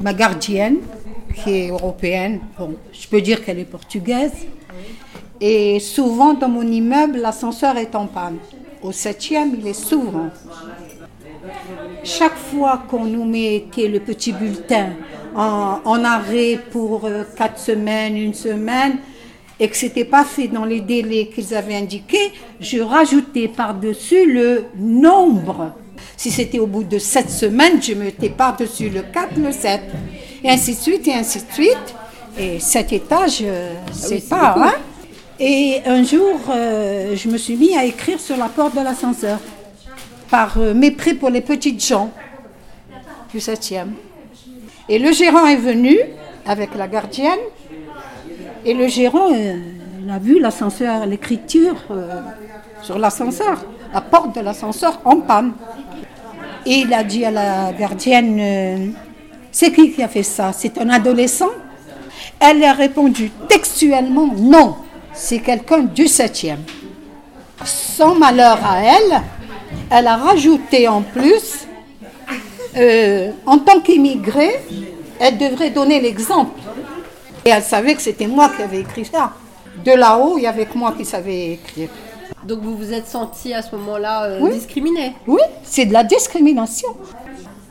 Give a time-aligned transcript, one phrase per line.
[0.00, 0.78] ma gardienne,
[1.34, 4.32] qui est européenne, bon, je peux dire qu'elle est portugaise.
[5.40, 8.38] Et souvent dans mon immeuble, l'ascenseur est en panne.
[8.82, 10.30] Au septième, il est souvent.
[12.02, 14.90] Chaque fois qu'on nous mettait le petit bulletin
[15.34, 18.98] en, arrêt pour euh, quatre semaines, une semaine,
[19.58, 24.32] et que ce n'était pas fait dans les délais qu'ils avaient indiqués, je rajoutais par-dessus
[24.32, 25.72] le nombre.
[26.20, 29.80] Si c'était au bout de sept semaines, je mettais par-dessus le 4, le 7.
[30.44, 31.94] Et ainsi de suite, et ainsi de suite.
[32.38, 34.54] Et cet étage, euh, ah c'est pas.
[34.58, 34.74] Hein
[35.38, 39.38] et un jour, euh, je me suis mis à écrire sur la porte de l'ascenseur,
[40.30, 42.10] par euh, mépris pour les petites gens
[43.32, 43.86] du 7e.
[44.90, 45.96] Et le gérant est venu
[46.44, 47.40] avec la gardienne
[48.66, 49.56] et le gérant, euh,
[50.02, 52.20] il a vu l'ascenseur, l'écriture euh,
[52.82, 53.64] sur l'ascenseur,
[53.94, 55.52] la porte de l'ascenseur en panne.
[56.66, 58.86] Et il a dit à la gardienne, euh,
[59.50, 60.52] c'est qui qui a fait ça?
[60.52, 61.50] C'est un adolescent?
[62.38, 64.76] Elle a répondu textuellement, non,
[65.12, 66.56] c'est quelqu'un du 7e.
[67.64, 69.20] Sans malheur à elle,
[69.90, 71.66] elle a rajouté en plus,
[73.46, 74.60] en tant qu'immigrée,
[75.18, 76.58] elle devrait donner l'exemple.
[77.44, 79.32] Et elle savait que c'était moi qui avais écrit ça.
[79.84, 81.88] De là-haut, il y avait que moi qui savais écrire.
[82.44, 86.88] Donc vous vous êtes senti à ce moment-là euh, discriminé Oui, c'est de la discrimination.